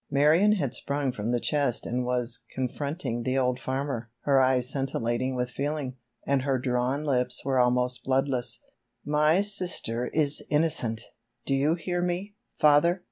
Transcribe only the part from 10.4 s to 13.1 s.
innocent! Do you hear me, father!